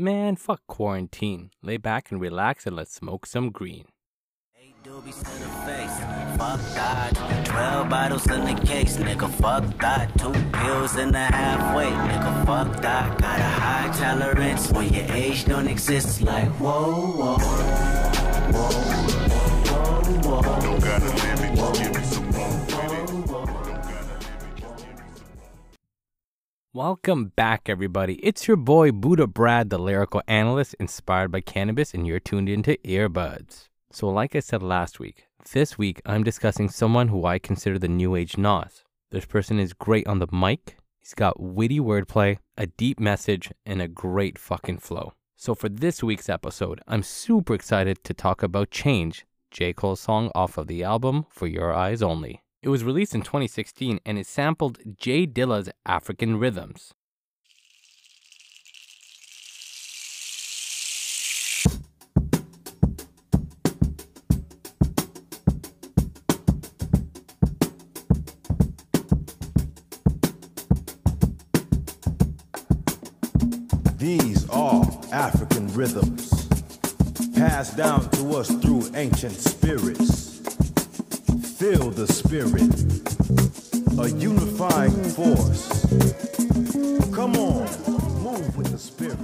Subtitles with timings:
[0.00, 1.50] Man, fuck quarantine.
[1.62, 3.84] Lay back and relax and let's smoke some green.
[4.58, 5.94] Eight doobies in the face,
[6.38, 7.44] fuck that.
[7.44, 10.18] Twelve bottles in the case, nigga, fuck that.
[10.18, 13.18] Two pills in the halfway, nigga, fuck that.
[13.20, 16.22] Got a high tolerance when your age don't exist.
[16.22, 17.36] Like whoa, whoa,
[18.54, 18.70] whoa,
[19.68, 20.60] whoa, whoa.
[20.62, 22.29] Don't gotta limit, just give me some
[26.72, 28.24] Welcome back, everybody.
[28.24, 32.78] It's your boy Buddha Brad, the lyrical analyst inspired by cannabis, and you're tuned into
[32.84, 33.66] Earbuds.
[33.90, 37.88] So, like I said last week, this week I'm discussing someone who I consider the
[37.88, 38.84] new age Nas.
[39.10, 43.82] This person is great on the mic, he's got witty wordplay, a deep message, and
[43.82, 45.14] a great fucking flow.
[45.34, 49.72] So, for this week's episode, I'm super excited to talk about Change, J.
[49.72, 52.44] Cole's song off of the album 4 Your Eyez Only.
[52.62, 56.92] It was released in 2016 and it sampled J Dilla's African rhythms.
[73.96, 76.30] These are African rhythms
[77.34, 80.29] passed down to us through ancient spirits.
[81.60, 82.72] Feel the spirit,
[84.00, 85.68] a unifying force.
[87.14, 87.68] Come on,
[88.22, 89.18] move with the spirit.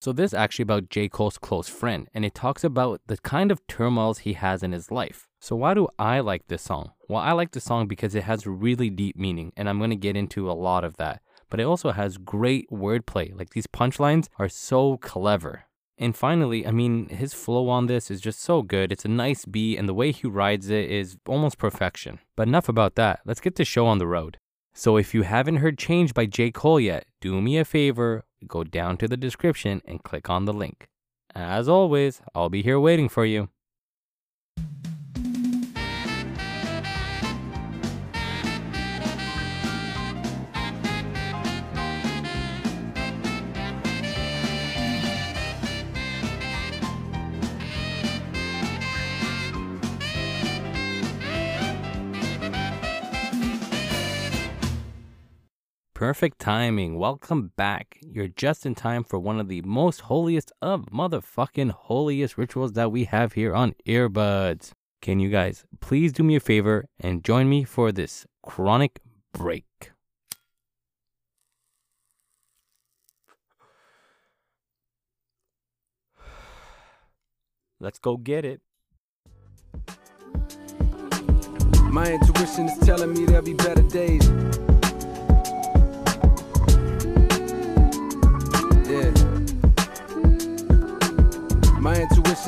[0.00, 1.08] So this is actually about J.
[1.08, 4.90] Cole's close friend, and it talks about the kind of turmoils he has in his
[4.90, 5.28] life.
[5.40, 6.90] So why do I like this song?
[7.08, 10.16] Well, I like the song because it has really deep meaning, and I'm gonna get
[10.16, 11.22] into a lot of that.
[11.50, 13.32] But it also has great wordplay.
[13.32, 15.67] Like these punchlines are so clever.
[16.00, 18.92] And finally, I mean, his flow on this is just so good.
[18.92, 22.20] It's a nice beat, and the way he rides it is almost perfection.
[22.36, 23.20] But enough about that.
[23.24, 24.38] Let's get the show on the road.
[24.74, 26.52] So if you haven't heard Change by J.
[26.52, 30.52] Cole yet, do me a favor, go down to the description and click on the
[30.52, 30.86] link.
[31.34, 33.48] As always, I'll be here waiting for you.
[55.98, 56.96] Perfect timing.
[56.96, 57.98] Welcome back.
[58.00, 62.92] You're just in time for one of the most holiest of motherfucking holiest rituals that
[62.92, 64.70] we have here on Earbuds.
[65.02, 69.00] Can you guys please do me a favor and join me for this chronic
[69.32, 69.90] break?
[77.80, 78.60] Let's go get it.
[81.90, 84.30] My intuition is telling me there'll be better days.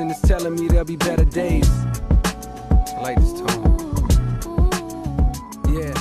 [0.01, 1.69] Intuition is telling me there'll be better days.
[1.69, 3.77] I like this tone.
[5.69, 5.93] Yeah.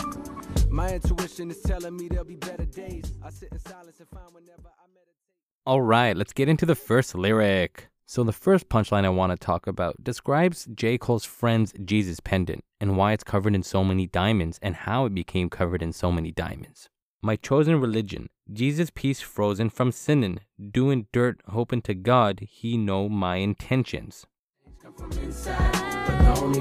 [0.69, 3.11] My intuition is telling me there'll be better days.
[3.21, 5.35] I sit in silence and find whenever I meditate.
[5.65, 7.89] All right, let's get into the first lyric.
[8.05, 10.97] So, the first punchline I want to talk about describes J.
[10.97, 15.13] Cole's friend's Jesus pendant and why it's covered in so many diamonds and how it
[15.13, 16.89] became covered in so many diamonds.
[17.21, 20.39] My chosen religion, Jesus' peace frozen from sinning,
[20.71, 24.25] doing dirt, hoping to God he know my intentions.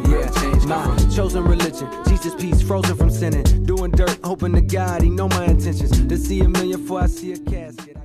[0.08, 5.10] Yeah, my chosen religion, Jesus peace, frozen from sinning, doing dirt, hoping to God He
[5.10, 5.90] know my intentions.
[6.08, 7.96] To see a million before I see a casket,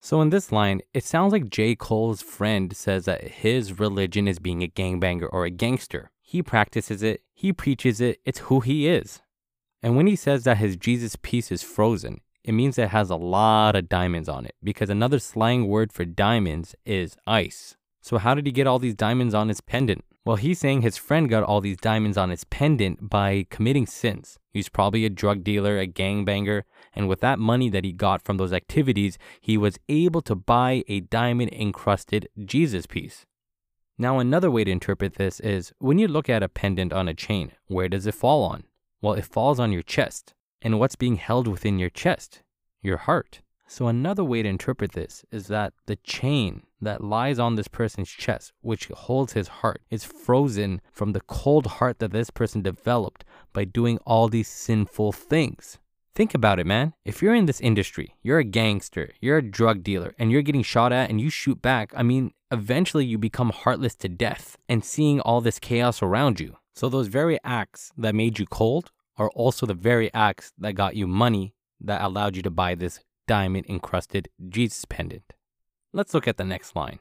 [0.00, 1.74] So, in this line, it sounds like J.
[1.74, 6.10] Cole's friend says that his religion is being a gangbanger or a gangster.
[6.20, 9.22] He practices it, he preaches it, it's who he is.
[9.82, 13.16] And when he says that his Jesus piece is frozen, it means it has a
[13.16, 17.76] lot of diamonds on it because another slang word for diamonds is ice.
[18.00, 20.04] So, how did he get all these diamonds on his pendant?
[20.24, 24.38] Well, he's saying his friend got all these diamonds on his pendant by committing sins.
[24.50, 26.62] He's probably a drug dealer, a gangbanger,
[26.94, 30.84] and with that money that he got from those activities, he was able to buy
[30.86, 33.26] a diamond encrusted Jesus piece.
[33.96, 37.14] Now, another way to interpret this is when you look at a pendant on a
[37.14, 38.64] chain, where does it fall on?
[39.00, 40.34] Well, it falls on your chest.
[40.60, 42.42] And what's being held within your chest?
[42.82, 43.42] Your heart.
[43.70, 48.08] So, another way to interpret this is that the chain that lies on this person's
[48.08, 53.24] chest, which holds his heart, is frozen from the cold heart that this person developed
[53.52, 55.78] by doing all these sinful things.
[56.14, 56.94] Think about it, man.
[57.04, 60.64] If you're in this industry, you're a gangster, you're a drug dealer, and you're getting
[60.64, 64.84] shot at and you shoot back, I mean, eventually you become heartless to death and
[64.84, 66.56] seeing all this chaos around you.
[66.78, 70.94] So, those very acts that made you cold are also the very acts that got
[70.94, 75.32] you money that allowed you to buy this diamond encrusted Jesus pendant.
[75.92, 77.00] Let's look at the next line.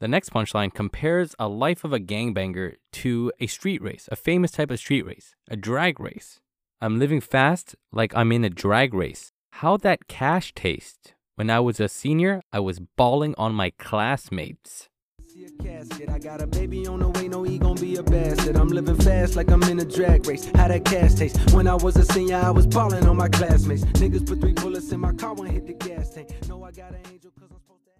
[0.00, 4.50] The next punchline compares a life of a gangbanger to a street race, a famous
[4.50, 6.40] type of street race, a drag race.
[6.80, 9.30] I'm living fast like I'm in a drag race.
[9.62, 11.14] How that cash taste?
[11.36, 14.88] When I was a senior, I was bawling on my classmates.
[15.38, 16.08] A casket.
[16.08, 18.56] I got a baby on the way, no, he be a bastard.
[18.56, 20.50] I'm living fast like I'm in a drag race.
[20.56, 21.38] How that cash taste?
[21.52, 23.84] When I was a senior, I was on my classmates.
[23.84, 26.30] Niggas put three bullets in my car hit the gas tank.
[26.48, 27.90] No, I got an angel cause I'm supposed to.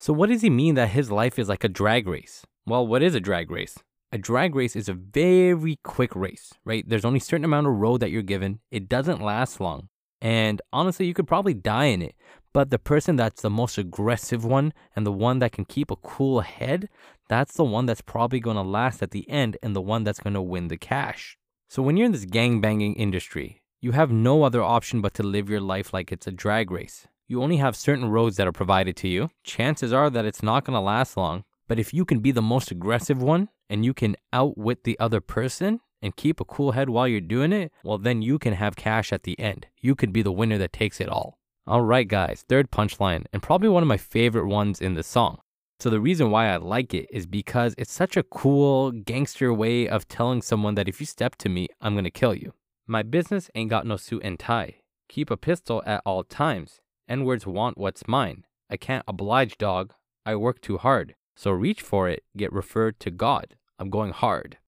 [0.00, 2.44] So, what does he mean that his life is like a drag race?
[2.66, 3.78] Well, what is a drag race?
[4.12, 6.86] A drag race is a very quick race, right?
[6.86, 8.60] There's only a certain amount of road that you're given.
[8.70, 9.88] It doesn't last long.
[10.20, 12.14] And honestly, you could probably die in it.
[12.56, 15.96] But the person that's the most aggressive one and the one that can keep a
[15.96, 16.88] cool head,
[17.28, 20.20] that's the one that's probably going to last at the end and the one that's
[20.20, 21.36] going to win the cash.
[21.68, 25.22] So when you're in this gang banging industry, you have no other option but to
[25.22, 27.06] live your life like it's a drag race.
[27.28, 29.28] You only have certain roads that are provided to you.
[29.44, 31.44] Chances are that it's not going to last long.
[31.68, 35.20] But if you can be the most aggressive one and you can outwit the other
[35.20, 38.76] person and keep a cool head while you're doing it, well, then you can have
[38.76, 39.66] cash at the end.
[39.78, 41.36] You could be the winner that takes it all.
[41.68, 45.38] All right, guys, third punchline, and probably one of my favorite ones in the song.
[45.80, 49.88] So, the reason why I like it is because it's such a cool gangster way
[49.88, 52.52] of telling someone that if you step to me, I'm gonna kill you.
[52.86, 54.76] My business ain't got no suit and tie.
[55.08, 56.80] Keep a pistol at all times.
[57.08, 58.44] N words want what's mine.
[58.70, 59.92] I can't oblige, dog.
[60.24, 61.16] I work too hard.
[61.34, 63.56] So reach for it, get referred to God.
[63.80, 64.58] I'm going hard.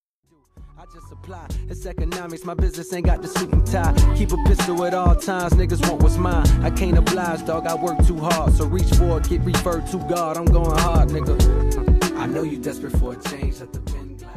[0.80, 1.44] I just supply.
[1.68, 2.44] It's economics.
[2.44, 3.92] My business ain't got the suit and tie.
[4.16, 5.54] Keep a pistol at all times.
[5.54, 6.46] Niggas want what's mine.
[6.62, 7.66] I can't oblige, dog.
[7.66, 8.52] I work too hard.
[8.52, 10.36] So reach for it, get referred to God.
[10.36, 12.14] I'm going hard, nigga.
[12.14, 13.58] I know you desperate for a change.
[13.58, 14.30] Let the pen glide.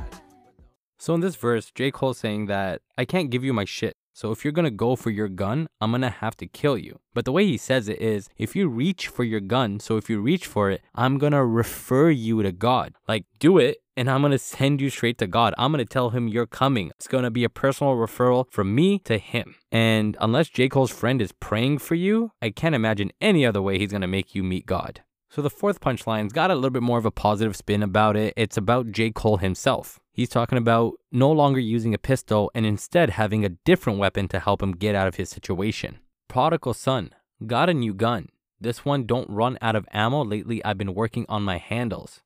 [0.98, 1.92] So in this verse, J.
[1.92, 3.96] Cole saying that I can't give you my shit.
[4.12, 7.00] So if you're gonna go for your gun, I'm gonna have to kill you.
[7.14, 10.10] But the way he says it is, if you reach for your gun, so if
[10.10, 12.96] you reach for it, I'm gonna refer you to God.
[13.08, 15.54] Like, do it, and I'm gonna send you straight to God.
[15.58, 16.92] I'm gonna tell him you're coming.
[16.92, 19.56] It's gonna be a personal referral from me to him.
[19.72, 20.70] And unless J.
[20.70, 24.34] Cole's friend is praying for you, I can't imagine any other way he's gonna make
[24.36, 25.02] you meet God.
[25.30, 28.34] So the fourth punchline's got a little bit more of a positive spin about it.
[28.36, 29.12] It's about J.
[29.12, 29.98] Cole himself.
[30.12, 34.42] He's talking about no longer using a pistol and instead having a different weapon to
[34.42, 36.00] help him get out of his situation.
[36.28, 37.12] Prodigal son,
[37.48, 38.28] got a new gun.
[38.60, 40.24] This one don't run out of ammo.
[40.24, 42.22] Lately I've been working on my handles.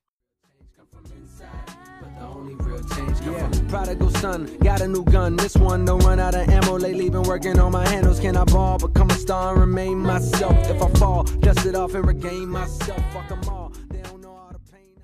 [2.94, 4.56] Change from prodigal son.
[4.58, 5.36] Got a new gun.
[5.36, 6.78] This one don't run out of ammo.
[6.78, 8.20] Lately been working on my handles.
[8.20, 10.56] Can I ball, become a star and remain myself?
[10.68, 13.02] If I fall, dust it off and regain myself.
[13.12, 13.72] Fuck 'em all.
[13.90, 15.02] They don't know all the pain I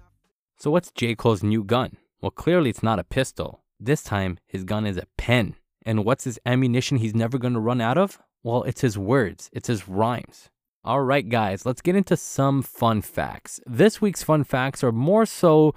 [0.59, 1.15] So what's J.
[1.15, 1.97] Cole's new gun?
[2.21, 3.63] Well, clearly it's not a pistol.
[3.81, 5.57] This time his gun is a pen.
[5.85, 8.21] And what's his ammunition he's never gonna run out of?
[8.45, 10.51] Well, it's his words, it's his rhymes.
[10.85, 13.61] All right, guys, let's get into some fun facts.
[13.67, 15.75] This week's fun facts are more so,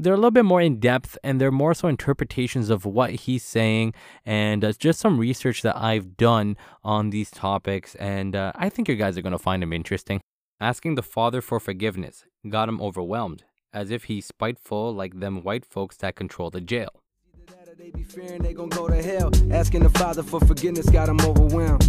[0.00, 3.44] they're a little bit more in depth and they're more so interpretations of what he's
[3.44, 3.94] saying
[4.24, 7.94] and uh, just some research that I've done on these topics.
[7.96, 10.20] And uh, I think you guys are going to find them interesting.
[10.60, 15.64] Asking the father for forgiveness got him overwhelmed, as if he's spiteful like them white
[15.64, 16.90] folks that control the jail.
[17.34, 19.30] Either that or they be fearing they gon' go to hell.
[19.50, 21.80] Asking the Father for forgiveness got them overwhelmed.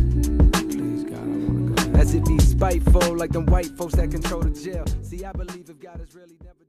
[0.53, 1.99] Please, God, I wanna go.
[1.99, 4.85] As it be spiteful, like them white folks that control the jail.
[5.01, 6.60] See, I believe if God is really never judging.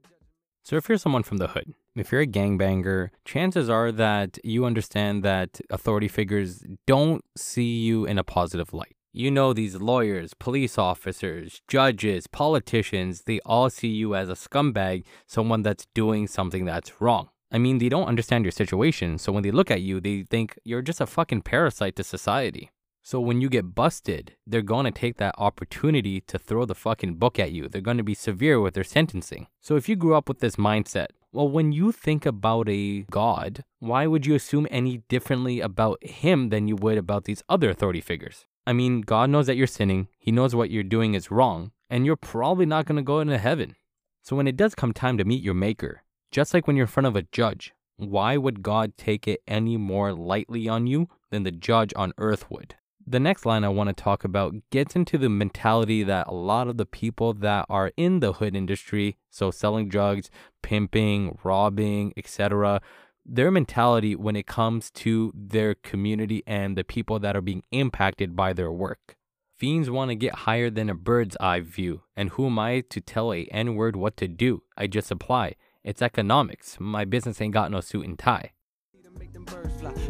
[0.65, 4.63] So, if you're someone from the hood, if you're a gangbanger, chances are that you
[4.63, 8.95] understand that authority figures don't see you in a positive light.
[9.11, 15.03] You know, these lawyers, police officers, judges, politicians, they all see you as a scumbag,
[15.27, 17.27] someone that's doing something that's wrong.
[17.51, 20.57] I mean, they don't understand your situation, so when they look at you, they think
[20.63, 22.71] you're just a fucking parasite to society.
[23.05, 27.15] So when you get busted, they're going to take that opportunity to throw the fucking
[27.15, 27.67] book at you.
[27.67, 29.47] They're going to be severe with their sentencing.
[29.59, 33.65] So if you grew up with this mindset, well, when you think about a god,
[33.79, 37.99] why would you assume any differently about him than you would about these other authority
[37.99, 38.45] figures?
[38.65, 42.05] I mean, God knows that you're sinning, He knows what you're doing is wrong, and
[42.05, 43.75] you're probably not going to go into heaven.
[44.21, 46.91] So when it does come time to meet your Maker, just like when you're in
[46.91, 51.43] front of a judge, why would God take it any more lightly on you than
[51.43, 52.75] the judge on earth would?
[53.05, 56.69] The next line I want to talk about gets into the mentality that a lot
[56.69, 60.29] of the people that are in the hood industry, so selling drugs,
[60.61, 62.81] pimping, robbing, etc.,
[63.25, 68.35] their mentality when it comes to their community and the people that are being impacted
[68.35, 69.17] by their work.
[69.57, 73.01] Fiends want to get higher than a bird's eye view, and who am I to
[73.01, 74.63] tell a N word what to do?
[74.77, 75.55] I just apply.
[75.83, 76.77] It's economics.
[76.79, 78.51] My business ain't got no suit and tie.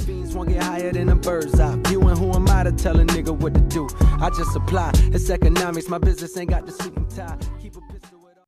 [0.06, 2.02] Fiends won't get higher than a bird's eye view.
[2.08, 3.88] And who am I to tell a nigga what to do?
[4.20, 4.92] I just supply.
[5.12, 5.90] It's economics.
[5.90, 7.38] My business ain't got the suit and tie.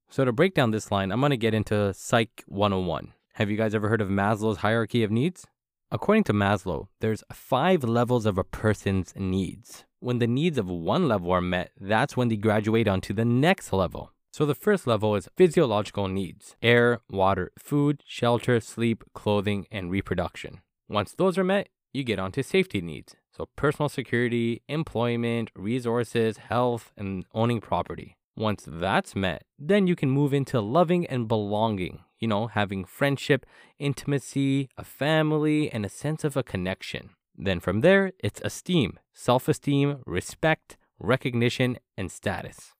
[0.09, 3.13] So to break down this line, I'm to get into Psych 101.
[3.33, 5.45] Have you guys ever heard of Maslow's hierarchy of needs?
[5.91, 9.83] According to Maslow, there's five levels of a person's needs.
[9.99, 13.73] When the needs of one level are met, that's when they graduate onto the next
[13.73, 14.11] level.
[14.31, 20.61] So the first level is physiological needs air, water, food, shelter, sleep, clothing, and reproduction.
[20.87, 23.15] Once those are met, you get onto safety needs.
[23.35, 28.17] So personal security, employment, resources, health, and owning property.
[28.37, 33.45] Once that's met, then you can move into loving and belonging, you know, having friendship,
[33.79, 37.11] intimacy, a family, and a sense of a connection.
[37.37, 42.74] Then from there, it's esteem, self esteem, respect, recognition, and status.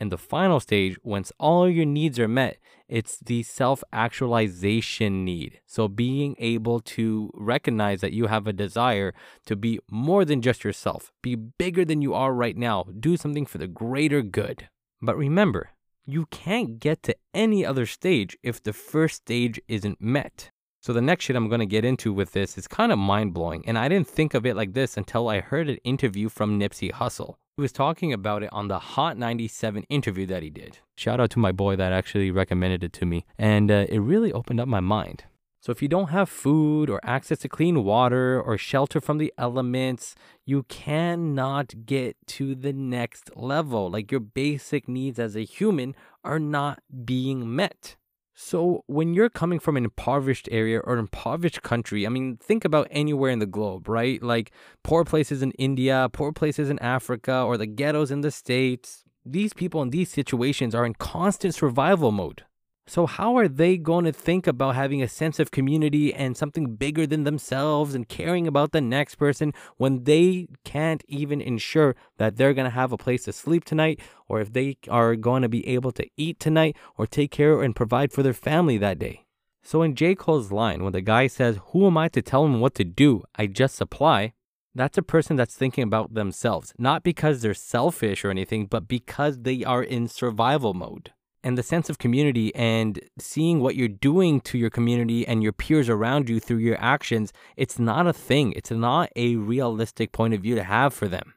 [0.00, 2.58] And the final stage, once all your needs are met,
[2.88, 5.60] it's the self actualization need.
[5.66, 9.14] So being able to recognize that you have a desire
[9.46, 13.46] to be more than just yourself, be bigger than you are right now, do something
[13.46, 14.68] for the greater good.
[15.00, 15.70] But remember,
[16.04, 20.50] you can't get to any other stage if the first stage isn't met.
[20.84, 23.32] So the next shit I'm going to get into with this is kind of mind
[23.32, 26.60] blowing, and I didn't think of it like this until I heard an interview from
[26.60, 27.36] Nipsey Hussle.
[27.56, 30.80] He was talking about it on the Hot 97 interview that he did.
[30.98, 34.30] Shout out to my boy that actually recommended it to me, and uh, it really
[34.30, 35.24] opened up my mind.
[35.58, 39.32] So if you don't have food or access to clean water or shelter from the
[39.38, 40.14] elements,
[40.44, 43.90] you cannot get to the next level.
[43.90, 47.96] Like your basic needs as a human are not being met.
[48.34, 52.88] So when you're coming from an impoverished area or impoverished country, I mean, think about
[52.90, 54.20] anywhere in the globe, right?
[54.20, 54.50] Like
[54.82, 59.04] poor places in India, poor places in Africa, or the ghettos in the States.
[59.24, 62.44] These people in these situations are in constant survival mode.
[62.86, 66.76] So, how are they going to think about having a sense of community and something
[66.76, 72.36] bigger than themselves and caring about the next person when they can't even ensure that
[72.36, 75.48] they're going to have a place to sleep tonight or if they are going to
[75.48, 79.24] be able to eat tonight or take care and provide for their family that day?
[79.62, 80.14] So, in J.
[80.14, 83.22] Cole's line, when the guy says, Who am I to tell him what to do?
[83.34, 84.34] I just supply.
[84.74, 89.38] That's a person that's thinking about themselves, not because they're selfish or anything, but because
[89.38, 91.12] they are in survival mode
[91.44, 95.52] and the sense of community and seeing what you're doing to your community and your
[95.52, 98.52] peers around you through your actions, it's not a thing.
[98.56, 101.34] It's not a realistic point of view to have for them.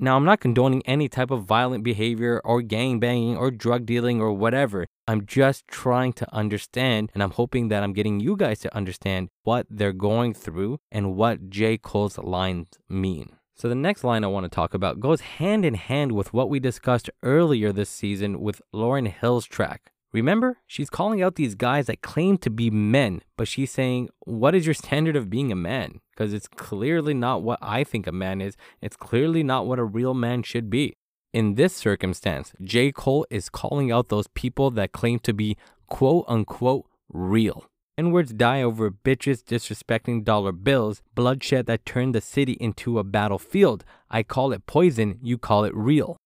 [0.00, 4.20] Now, I'm not condoning any type of violent behavior or gang banging or drug dealing
[4.20, 4.86] or whatever.
[5.08, 9.28] I'm just trying to understand, and I'm hoping that I'm getting you guys to understand
[9.42, 11.78] what they're going through and what J.
[11.78, 13.37] Cole's lines mean.
[13.58, 16.48] So the next line I want to talk about goes hand in hand with what
[16.48, 19.90] we discussed earlier this season with Lauryn Hill's track.
[20.12, 24.54] Remember, she's calling out these guys that claim to be men, but she's saying, What
[24.54, 26.00] is your standard of being a man?
[26.12, 28.56] Because it's clearly not what I think a man is.
[28.80, 30.96] It's clearly not what a real man should be.
[31.32, 32.92] In this circumstance, J.
[32.92, 35.56] Cole is calling out those people that claim to be
[35.88, 37.64] quote unquote real.
[37.98, 43.02] N words die over bitches disrespecting dollar bills, bloodshed that turned the city into a
[43.02, 43.84] battlefield.
[44.08, 46.16] I call it poison, you call it real.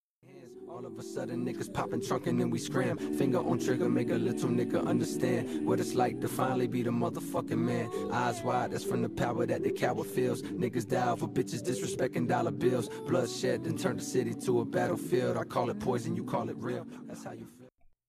[0.69, 2.99] All of a sudden, niggas popping trunk and then we scram.
[3.17, 6.91] Finger on trigger, make a little nigga understand what it's like to finally be the
[6.91, 7.89] motherfucking man.
[8.13, 10.43] Eyes wide, that's from the power that the coward feels.
[10.43, 12.91] Niggas die over bitches disrespecting dollar bills.
[13.07, 15.39] Bloodshed then turn the city to a battlefield.
[15.39, 16.87] I call it poison, you call it real.
[17.07, 17.62] That's how you feel.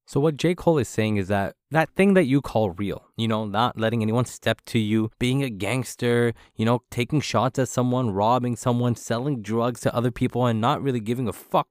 [0.06, 0.54] So what J.
[0.54, 4.02] Cole is saying is that that thing that you call real, you know, not letting
[4.02, 8.96] anyone step to you, being a gangster, you know, taking shots at someone, robbing someone,
[8.96, 11.68] selling drugs to other people and not really giving a fuck.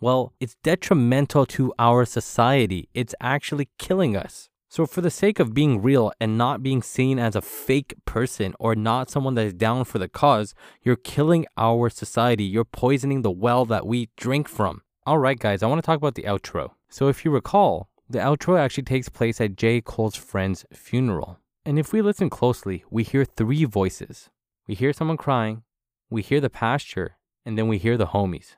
[0.00, 2.88] Well, it's detrimental to our society.
[2.92, 4.50] It's actually killing us.
[4.68, 8.52] So for the sake of being real and not being seen as a fake person
[8.58, 12.44] or not someone that is down for the cause, you're killing our society.
[12.44, 14.82] You're poisoning the well that we drink from.
[15.06, 16.72] All right, guys, I want to talk about the outro.
[16.88, 19.80] So, if you recall, the outro actually takes place at J.
[19.80, 21.40] Cole's friend's funeral.
[21.64, 24.30] And if we listen closely, we hear three voices.
[24.68, 25.62] We hear someone crying,
[26.08, 28.54] we hear the pasture, and then we hear the homies.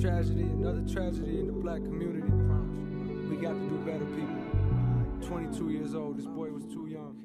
[0.00, 2.07] Tragedy, another tragedy in the black community.
[3.48, 5.26] Got to do better, people.
[5.26, 6.18] 22 years old.
[6.18, 7.16] This boy was too young.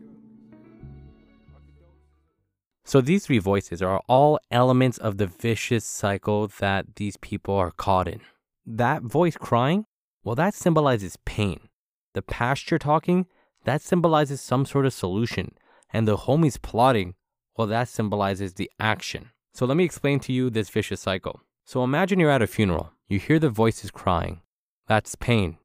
[2.85, 7.71] So, these three voices are all elements of the vicious cycle that these people are
[7.71, 8.21] caught in.
[8.65, 9.85] That voice crying,
[10.23, 11.67] well, that symbolizes pain.
[12.13, 13.25] The pasture talking,
[13.65, 15.55] that symbolizes some sort of solution.
[15.91, 17.15] And the homies plotting,
[17.57, 19.31] Well, that symbolizes the action.
[19.53, 21.41] So let me explain to you this vicious cycle.
[21.65, 22.93] So imagine you're at a funeral.
[23.09, 24.41] You hear the voices crying.
[24.87, 25.57] That's pain.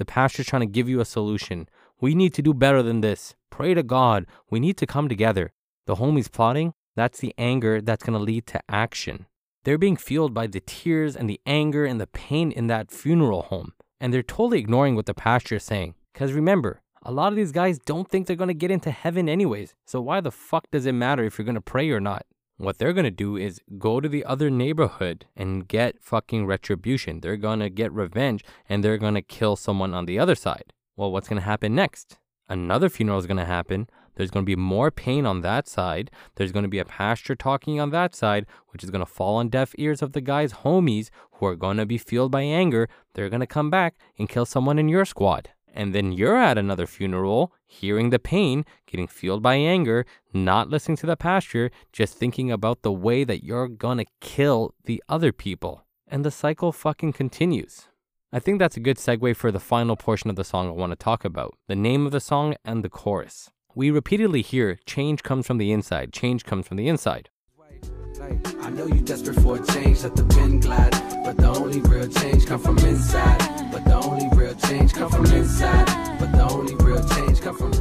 [0.00, 1.68] The pastor's trying to give you a solution.
[2.00, 3.34] We need to do better than this.
[3.50, 4.24] Pray to God.
[4.48, 5.52] We need to come together.
[5.84, 6.72] The homie's plotting.
[6.96, 9.26] That's the anger that's going to lead to action.
[9.64, 13.42] They're being fueled by the tears and the anger and the pain in that funeral
[13.42, 13.74] home.
[14.00, 15.96] And they're totally ignoring what the pastor is saying.
[16.14, 19.28] Because remember, a lot of these guys don't think they're going to get into heaven
[19.28, 19.74] anyways.
[19.84, 22.24] So why the fuck does it matter if you're going to pray or not?
[22.60, 27.20] What they're going to do is go to the other neighborhood and get fucking retribution.
[27.20, 30.74] They're going to get revenge and they're going to kill someone on the other side.
[30.94, 32.18] Well, what's going to happen next?
[32.50, 33.88] Another funeral is going to happen.
[34.16, 36.10] There's going to be more pain on that side.
[36.34, 39.36] There's going to be a pastor talking on that side, which is going to fall
[39.36, 42.90] on deaf ears of the guy's homies who are going to be fueled by anger.
[43.14, 45.48] They're going to come back and kill someone in your squad.
[45.74, 50.96] And then you're at another funeral, hearing the pain, getting fueled by anger, not listening
[50.98, 55.84] to the pastor, just thinking about the way that you're gonna kill the other people.
[56.08, 57.88] And the cycle fucking continues.
[58.32, 60.96] I think that's a good segue for the final portion of the song I wanna
[60.96, 63.50] talk about the name of the song and the chorus.
[63.74, 67.30] We repeatedly hear change comes from the inside, change comes from the inside.
[68.62, 70.92] I know you desperate for a change, let the pen glide.
[71.24, 73.38] But the only real change come from inside.
[73.72, 75.86] But the only real change come from inside.
[76.18, 77.72] But the only real change come from.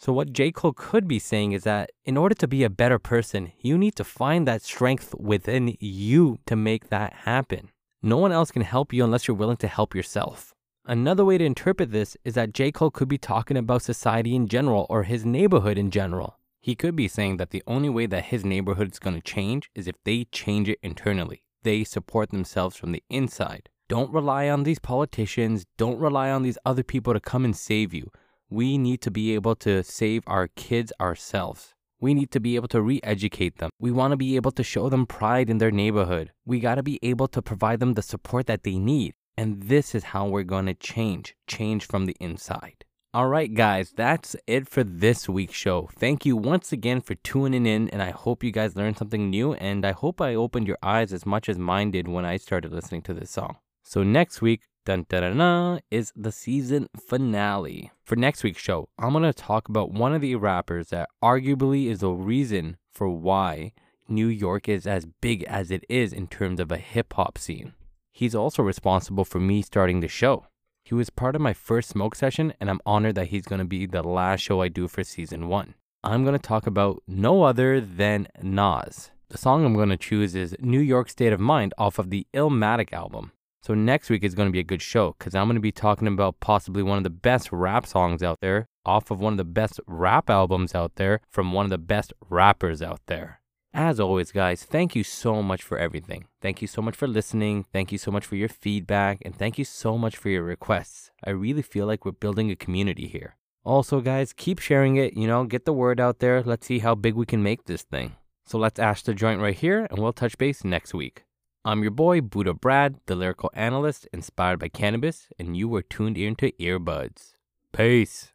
[0.00, 0.52] So, what J.
[0.52, 3.96] Cole could be saying is that in order to be a better person, you need
[3.96, 7.70] to find that strength within you to make that happen.
[8.00, 10.54] No one else can help you unless you're willing to help yourself.
[10.86, 12.72] Another way to interpret this is that J.
[12.72, 16.37] Cole could be talking about society in general or his neighborhood in general.
[16.60, 19.70] He could be saying that the only way that his neighborhood is going to change
[19.74, 21.42] is if they change it internally.
[21.62, 23.68] They support themselves from the inside.
[23.88, 25.64] Don't rely on these politicians.
[25.76, 28.10] Don't rely on these other people to come and save you.
[28.50, 31.74] We need to be able to save our kids ourselves.
[32.00, 33.70] We need to be able to re educate them.
[33.80, 36.32] We want to be able to show them pride in their neighborhood.
[36.44, 39.14] We got to be able to provide them the support that they need.
[39.36, 42.84] And this is how we're going to change change from the inside.
[43.18, 45.90] All right, guys, that's it for this week's show.
[45.98, 49.54] Thank you once again for tuning in, and I hope you guys learned something new.
[49.54, 52.72] And I hope I opened your eyes as much as mine did when I started
[52.72, 53.56] listening to this song.
[53.82, 57.90] So, next week, dun dun dun, dun is the season finale.
[58.04, 61.98] For next week's show, I'm to talk about one of the rappers that arguably is
[61.98, 63.72] the reason for why
[64.08, 67.72] New York is as big as it is in terms of a hip hop scene.
[68.12, 70.46] He's also responsible for me starting the show.
[70.88, 73.66] He was part of my first smoke session, and I'm honored that he's going to
[73.66, 75.74] be the last show I do for season one.
[76.02, 79.10] I'm going to talk about no other than Nas.
[79.28, 82.26] The song I'm going to choose is New York State of Mind off of the
[82.32, 83.32] Illmatic album.
[83.62, 85.72] So next week is going to be a good show because I'm going to be
[85.72, 89.36] talking about possibly one of the best rap songs out there off of one of
[89.36, 93.42] the best rap albums out there from one of the best rappers out there.
[93.80, 96.26] As always, guys, thank you so much for everything.
[96.42, 97.64] Thank you so much for listening.
[97.72, 99.18] Thank you so much for your feedback.
[99.24, 101.12] And thank you so much for your requests.
[101.24, 103.36] I really feel like we're building a community here.
[103.62, 105.16] Also, guys, keep sharing it.
[105.16, 106.42] You know, get the word out there.
[106.42, 108.16] Let's see how big we can make this thing.
[108.46, 111.22] So let's ash the joint right here, and we'll touch base next week.
[111.64, 116.18] I'm your boy, Buddha Brad, the lyrical analyst inspired by cannabis, and you were tuned
[116.18, 117.34] into Earbuds.
[117.72, 118.32] Peace.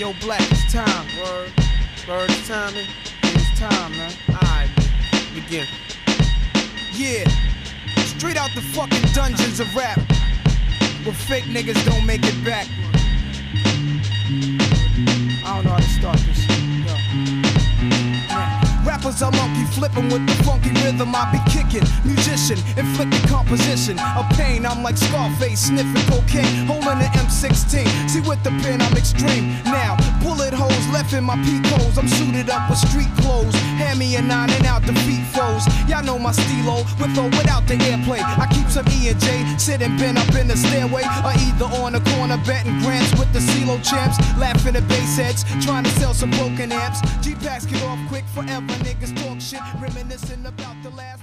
[0.00, 1.06] Yo, Black, it's time.
[1.18, 1.52] Word.
[2.08, 2.72] Word, it's time.
[3.22, 4.10] It's time, man.
[4.30, 4.70] Alright.
[5.34, 5.66] Begin.
[6.94, 7.28] Yeah.
[7.98, 9.98] Straight out the fucking dungeons of rap.
[11.04, 12.66] Where fake niggas don't make it back.
[15.44, 16.59] I don't know how to start this
[19.18, 21.82] are monkey flipping with the funky rhythm I be kicking.
[22.04, 24.64] Musician, inflicting composition of pain.
[24.64, 27.90] I'm like Scarface, sniffing cocaine, holding an M16.
[28.08, 29.58] See with the pen, I'm extreme.
[29.64, 31.96] Now, bullet holes left in my peak holes.
[31.98, 33.54] I'm suited up with street clothes.
[33.80, 35.66] Hand me a nine and out the feet foes.
[35.88, 38.20] Y'all know my stilo, with or without the airplay.
[38.20, 41.92] I keep some E and J sitting bent up in the stairway, or either on
[41.92, 46.14] the corner betting grants with the CeeLo champs, laughing at bass heads, trying to sell
[46.14, 47.00] some broken amps.
[47.22, 51.19] G packs get off quick forever, niggas talk shit, reminiscing about the last